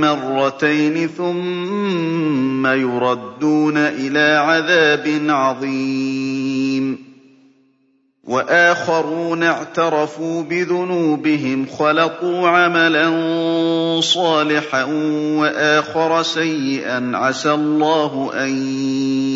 مَّرَّتَيْنِ 0.00 1.08
ثُمَّ 1.08 2.66
يُرَدُّونَ 2.66 3.76
إِلَىٰ 3.76 4.38
عَذَابٍ 4.38 5.26
عَظِيمٍ. 5.30 6.98
وَآخَرُونَ 8.24 9.42
اعْتَرَفُوا 9.42 10.42
بِذُنُوبِهِمْ 10.42 11.66
خَلَطُوا 11.78 12.48
عَمَلًا 12.48 13.10
صَالِحًا 14.00 14.84
وَآخَرَ 15.38 16.22
سَيِّئًا. 16.22 17.10
عَسَى 17.14 17.52
اللَّهُ 17.52 18.30
أَن 18.34 18.48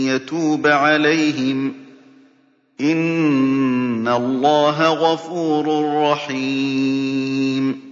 يَتُوبَ 0.06 0.66
عَلَيْهِمْ 0.66 1.70
ۚ. 1.70 1.74
إِنَّ 2.80 4.08
اللَّهَ 4.08 4.88
غَفُورٌ 4.88 5.84
رَّحِيمٌ. 6.12 7.91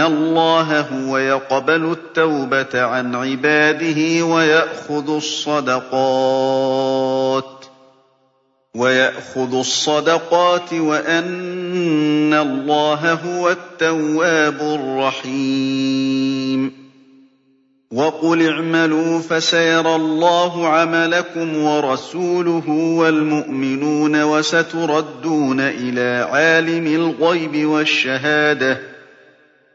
اللَّهَ 0.00 0.80
هُوَ 0.80 1.18
يَقْبَلُ 1.18 1.92
التَّوْبَةَ 1.92 2.68
عَنْ 2.74 3.14
عِبَادِهِ 3.14 4.22
وَيَأْخُذُ 4.24 5.10
الصَّدَقَاتِ 5.16 6.24
وَيَأْخُذُ 8.76 9.54
الصَّدَقَاتِ 9.58 10.72
وَأَنَّ 10.74 12.34
اللَّهَ 12.34 13.12
هُوَ 13.12 13.50
التَّوَّابُ 13.50 14.60
الرَّحِيمُ 14.60 16.08
وَقُلِ 17.92 18.48
اعْمَلُوا 18.48 19.18
فَسَيَرَى 19.20 19.94
اللَّهُ 19.96 20.66
عَمَلَكُمْ 20.68 21.56
وَرَسُولُهُ 21.58 22.70
وَالْمُؤْمِنُونَ 22.70 24.22
وَسَتُرَدُّونَ 24.22 25.60
إِلَىٰ 25.60 26.28
عَالِمِ 26.30 26.86
الْغَيْبِ 26.86 27.66
وَالشَّهَادَةِ 27.68 28.80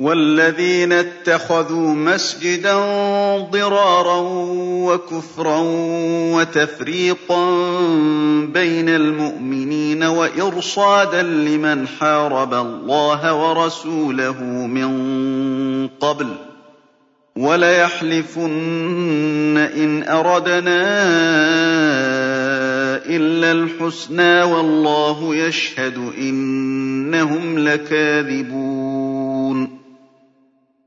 وَالَّذِينَ 0.00 0.92
اتَّخَذُوا 0.92 1.94
مَسْجِدًا 1.94 2.74
ضِرَارًا 3.52 4.20
وَكُفْرًا 4.90 5.58
وَتَفْرِيقًا 6.34 7.44
بَيْنَ 8.54 8.88
الْمُؤْمِنِينَ 8.88 10.02
وَإِرْصَادًا 10.04 11.22
لِّمَنْ 11.22 11.86
حَارَبَ 11.88 12.54
اللَّهَ 12.54 13.34
وَرَسُولَهُ 13.34 14.42
مِن 14.66 14.90
قَبْلُ 16.00 16.26
ۚ 16.26 16.38
وَلَيَحْلِفُنَّ 17.36 18.50
إِنْ 19.76 20.02
أَرَدْنَا 20.08 20.82
إِلَّا 23.06 23.52
الْحُسْنَىٰ 23.52 24.42
ۖ 24.44 24.46
وَاللَّهُ 24.48 25.36
يَشْهَدُ 25.36 26.12
إِنَّهُمْ 26.18 27.58
لَكَاذِبُونَ 27.58 28.83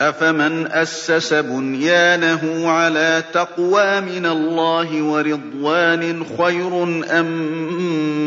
أَفَمَنْ 0.00 0.66
أَسَّسَ 0.72 1.34
بُنْيَانَهُ 1.34 2.70
عَلَىٰ 2.70 3.22
تَقْوَىٰ 3.32 4.00
مِنَ 4.00 4.26
اللَّهِ 4.26 5.02
وَرِضْوَانٍ 5.02 6.24
خَيْرٌ 6.38 6.82
أَم 7.20 7.26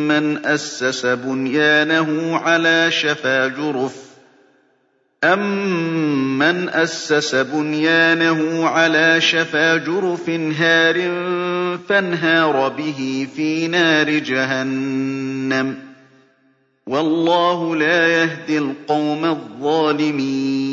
مَّنْ 0.07 0.45
أَسَّسَ 0.45 1.05
بُنْيَانَهُ 1.05 2.37
عَلَىٰ 2.37 2.91
شَفَا 2.91 3.47
جُرُفٍ؟ 3.47 3.95
أَمَّنْ 5.23 6.69
أَسَّسَ 6.69 7.35
بُنْيَانَهُ 7.35 8.67
عَلَىٰ 8.69 9.21
شَفَا 9.21 9.75
جُرُفٍ 9.77 10.29
هَارٍ 10.29 10.95
فَانْهَارَ 11.89 12.69
بِهِ 12.69 13.27
فِي 13.35 13.67
نَارِ 13.67 14.09
جَهَنَّمَ 14.09 15.73
ۗ؟ 15.73 15.77
وَاللَّهُ 16.87 17.75
لَا 17.75 18.07
يَهْدِي 18.07 18.57
الْقَوْمَ 18.57 19.25
الظَّالِمِينَ. 19.25 20.72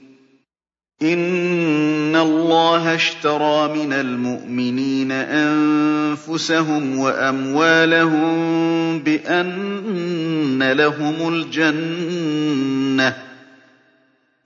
إِنَّ 1.03 2.15
اللَّهَ 2.15 2.95
اشْتَرَىٰ 2.95 3.73
مِنَ 3.73 3.93
الْمُؤْمِنِينَ 3.93 5.11
أَنفُسَهُمْ 5.11 6.99
وَأَمْوَالَهُم 6.99 8.33
بِأَنَّ 8.99 10.71
لَهُمُ 10.71 11.33
الْجَنَّةَ 11.33 13.09
ۚ 13.11 13.15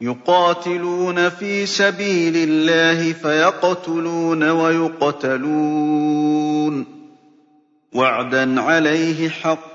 يُقَاتِلُونَ 0.02 1.30
فِي 1.30 1.66
سَبِيلِ 1.66 2.34
اللَّهِ 2.50 3.14
فَيَقْتُلُونَ 3.14 4.44
وَيُقْتَلُونَ 4.50 5.64
ۖ 6.84 6.88
وَعْدًا 7.94 8.62
عَلَيْهِ 8.62 9.30
حَقًّا 9.30 9.75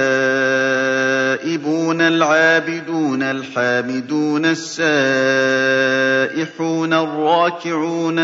الْعَابِدُونَ 2.15 3.23
الْحَامِدُونَ 3.23 4.45
السَّائِحُونَ 4.45 4.91
الرَّاكِعُونَ 6.93 8.19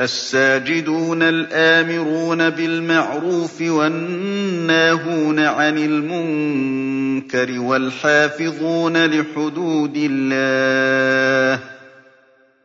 السَّاجِدُونَ 0.00 1.22
الْآمِرُونَ 1.22 2.50
بِالْمَعْرُوفِ 2.50 3.62
وَالنَّاهُونَ 3.62 5.38
عَنِ 5.38 5.78
الْمُنكَرِ 5.78 7.60
وَالْحَافِظُونَ 7.60 9.06
لِحُدُودِ 9.06 9.96
اللَّهِ 10.10 11.56
ۗ 11.56 11.60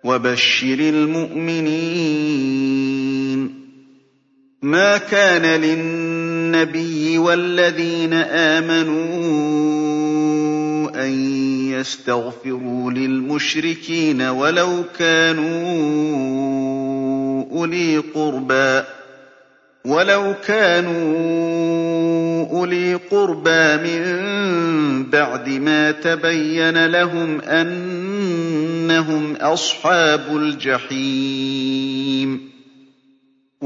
وَبَشِّرِ 0.03 0.79
الْمُؤْمِنِينَ. 0.79 2.23
مَا 4.61 4.97
كَانَ 4.97 5.61
لِلنَّبِيِّ 5.61 6.92
وَالَّذِينَ 7.17 8.13
آمَنُوا 8.13 9.03
أَن 11.05 11.11
يَسْتَغْفِرُوا 11.71 12.91
لِلْمُشْرِكِينَ 12.91 14.21
وَلَوْ 14.21 14.83
كَانُوا 20.47 22.47
أُولِي 22.51 22.95
قُرْبَىٰ 23.11 23.77
مِن 23.83 24.03
بَعْدِ 25.09 25.49
مَا 25.49 25.91
تَبَيَّنَ 25.91 26.85
لَهُمْ 26.85 27.41
أَنَّهُمْ 27.41 29.35
أَصْحَابُ 29.35 30.37
الْجَحِيمِ 30.37 32.22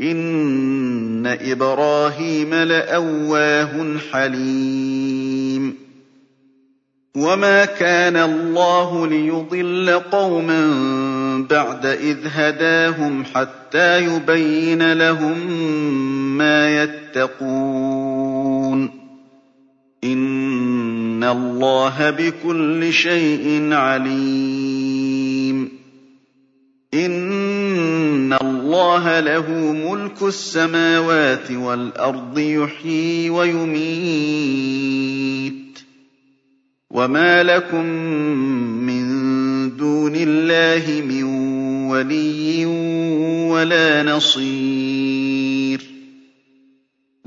إِنَّ 0.00 1.26
إِبْرَاهِيمَ 1.26 2.54
لَأَوَّاهٌ 2.54 3.98
حَلِيمٌ 4.12 5.74
وَمَا 7.16 7.64
كَانَ 7.64 8.16
اللَّهُ 8.16 9.06
لِيُضِلَّ 9.06 9.90
قَوْمًا 9.90 10.66
بَعْدَ 11.50 11.86
إِذْ 11.86 12.16
هَدَاهُمْ 12.26 13.24
حَتَّىٰ 13.24 13.98
يُبَيِّنَ 14.04 14.92
لَهُم 14.92 15.38
مَّا 16.38 16.82
يَتَّقُونَ 16.82 18.88
ۚ 18.88 18.90
إِنَّ 20.04 21.24
اللَّهَ 21.24 22.10
بِكُلِّ 22.10 22.92
شَيْءٍ 22.92 23.72
عَلِيمٌ 23.72 25.68
إِنَّ 26.94 27.27
اللَّهَ 28.32 29.20
لَهُ 29.20 29.50
مُلْكُ 29.72 30.22
السَّمَاوَاتِ 30.22 31.50
وَالْأَرْضِ 31.50 32.38
يُحْيِي 32.38 33.30
وَيُمِيتُ 33.30 34.58
ۚ 35.78 35.80
وَمَا 36.90 37.42
لَكُم 37.42 37.84
مِّن 38.86 39.76
دُونِ 39.76 40.12
اللَّهِ 40.16 41.02
مِن 41.02 41.24
وَلِيٍّ 41.90 42.66
وَلَا 43.50 44.02
نَصِيرٍ 44.02 45.57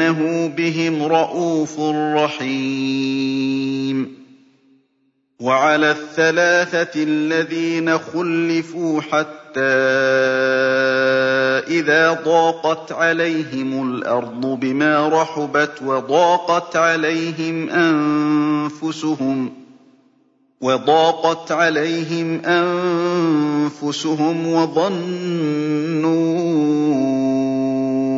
إِنَّهُ 0.00 0.46
بِهِمْ 0.56 1.02
رَءُوفٌ 1.02 1.80
رَّحِيمٌ 2.16 3.98
وَعَلَى 5.40 5.90
الثَّلَاثَةِ 5.90 6.90
الَّذِينَ 7.02 7.98
خُلِّفُوا 7.98 9.00
حَتَّىٰ 9.00 9.60
إِذَا 11.78 12.12
ضَاقَتْ 12.24 12.92
عَلَيْهِمُ 12.92 13.90
الْأَرْضُ 13.90 14.40
بِمَا 14.46 15.08
رَحُبَتْ 15.08 15.82
وَضَاقَتْ 15.82 16.76
عَلَيْهِمْ 16.76 17.70
أَنفُسُهُمْ 17.70 19.52
وَضَاقَتْ 20.60 21.52
عَلَيْهِمْ 21.52 22.40
أَنفُسُهُمْ 22.44 24.36
وَظَنُّوا 24.52 26.37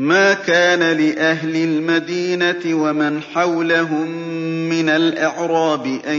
مَا 0.00 0.34
كَانَ 0.34 0.80
لِأَهْلِ 0.96 1.56
الْمَدِينَةِ 1.56 2.60
وَمَنْ 2.66 3.22
حَوْلَهُم 3.22 4.08
مِّنَ 4.68 4.88
الْأَعْرَابِ 4.88 5.86
أَن 6.08 6.18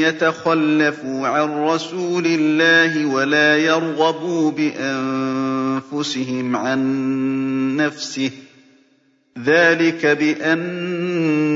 يَتَخَلَّفُوا 0.00 1.28
عَن 1.28 1.48
رَّسُولِ 1.50 2.26
اللَّهِ 2.26 3.06
وَلَا 3.06 3.56
يَرْغَبُوا 3.56 4.50
بِأَنفُسِهِمْ 4.50 6.56
عَن 6.56 6.80
نَّفْسِهِ 7.76 8.28
ۚ. 8.28 8.32
ذَٰلِكَ 9.44 10.06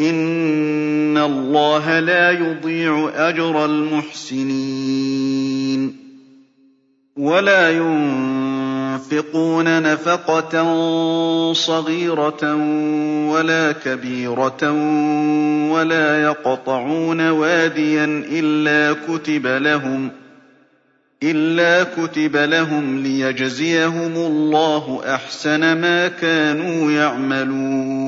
إِنَّ 0.00 1.18
اللَّهَ 1.18 2.00
لَا 2.00 2.30
يُضِيعُ 2.30 3.10
أَجْرَ 3.28 3.64
الْمُحْسِنِينَ 3.64 4.98
وَلَا 7.16 7.70
يُنفِقُونَ 7.70 8.62
نَفَقَةً 9.82 10.72
صَغِيرَةً 11.52 12.54
وَلَا 13.32 13.72
كَبِيرَةً 13.72 14.72
وَلَا 15.72 16.22
يَقْطَعُونَ 16.22 17.28
وَادِيًا 17.30 18.04
إِلَّا 21.22 21.82
كُتِبَ 21.82 22.36
لَهُمْ 22.36 22.98
لِيَجْزِيَهُمُ 23.02 24.12
اللَّهُ 24.16 25.00
أَحْسَنَ 25.14 25.80
مَا 25.80 26.08
كَانُوا 26.08 26.92
يَعْمَلُونَ 26.92 28.07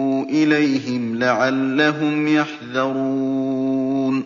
إِلَيْهِمْ 0.23 1.15
لَعَلَّهُمْ 1.15 2.27
يَحْذَرُونَ. 2.27 4.23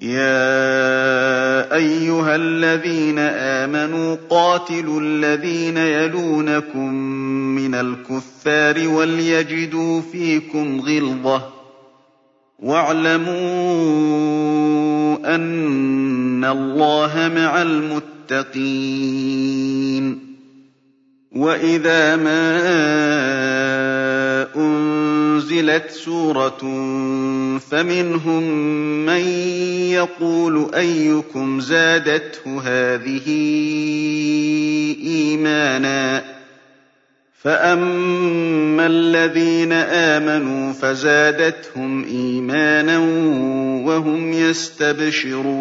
يَا 0.00 1.74
أَيُّهَا 1.74 2.36
الَّذِينَ 2.36 3.18
آمَنُوا 3.18 4.16
قَاتِلُوا 4.30 5.00
الَّذِينَ 5.00 5.76
يَلُونَكُم 5.76 6.94
مِّنَ 7.54 7.74
الْكُفَّارِ 7.74 8.88
وَلْيَجِدُوا 8.88 10.00
فِيكُمْ 10.00 10.80
غِلْظَةً 10.80 11.38
ۚ. 11.38 11.42
وَاعْلَمُوا 12.58 13.34
أَنَّ 15.34 16.44
اللَّهَ 16.44 17.32
مَعَ 17.36 17.62
الْمُتَّقِينَ. 17.62 18.68
وَإِذَا 21.36 22.16
مَا 22.16 22.58
أُنزِلَتْ 24.56 25.90
سُورَةٌ 25.90 26.58
فَمِنْهُم 27.58 28.42
مَّن 29.06 29.20
يَقُولُ 29.92 30.74
أَيُّكُمْ 30.74 31.60
زَادَتْهُ 31.60 32.60
هَٰذِهِ 32.64 33.26
إِيمَانًا 35.06 36.18
ۚ 36.20 36.24
فَأَمَّا 37.42 38.86
الَّذِينَ 38.86 39.72
آمَنُوا 39.72 40.72
فَزَادَتْهُمْ 40.72 42.04
إِيمَانًا 42.04 42.98
وَهُمْ 43.86 44.32
يَسْتَبْشِرُونَ 44.32 45.58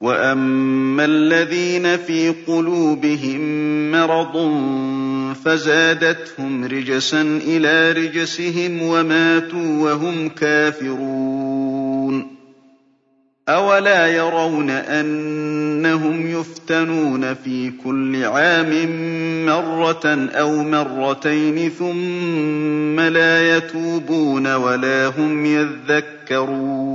وَأَمَّا 0.00 1.04
الَّذِينَ 1.04 1.96
فِي 1.96 2.30
قُلُوبِهِم 2.46 3.40
مَّرَضٌ 3.90 4.36
فزادتهم 5.34 6.64
رجسا 6.64 7.22
إلى 7.22 7.92
رجسهم 7.92 8.82
وماتوا 8.82 9.82
وهم 9.82 10.28
كافرون. 10.28 12.34
أولا 13.48 14.06
يرون 14.06 14.70
أنهم 14.70 16.40
يفتنون 16.40 17.34
في 17.34 17.72
كل 17.84 18.24
عام 18.24 18.86
مرة 19.46 20.28
أو 20.30 20.62
مرتين 20.62 21.70
ثم 21.70 23.00
لا 23.00 23.56
يتوبون 23.56 24.54
ولا 24.54 25.06
هم 25.06 25.46
يذكرون. 25.46 26.94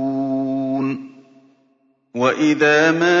وإذا 2.14 2.90
ما 2.90 3.20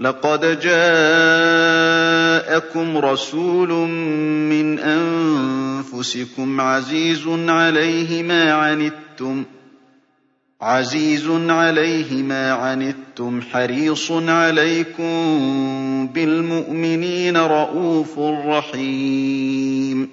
لقد 0.00 0.60
جاءكم 0.60 1.78
رسول 2.98 3.68
من 4.48 4.78
أنفسكم 4.78 6.60
عزيز 6.60 7.28
عليه 7.28 8.22
ما 8.22 8.52
عنتم 8.52 9.44
عزيز 10.60 11.28
عليه 11.48 12.22
ما 12.22 12.52
عنتم 12.52 13.40
حريص 13.42 14.12
عليكم 14.12 15.14
بالمؤمنين 16.14 17.36
رءوف 17.36 18.18
رحيم. 18.46 20.08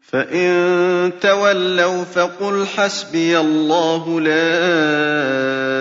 فإن 0.00 1.12
تولوا 1.20 2.04
فقل 2.04 2.66
حسبي 2.66 3.38
الله 3.38 4.20
لا 4.20 5.79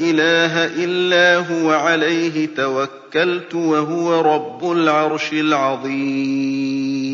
إله 0.00 0.84
إلا 0.84 1.36
هو 1.36 1.70
عليه 1.70 2.48
توكلت 2.56 3.54
وهو 3.54 4.20
رب 4.20 4.72
العرش 4.72 5.32
العظيم. 5.32 7.13